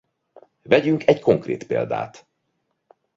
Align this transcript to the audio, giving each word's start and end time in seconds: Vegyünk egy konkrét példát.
Vegyünk 0.61 1.07
egy 1.07 1.19
konkrét 1.19 1.65
példát. 1.67 2.25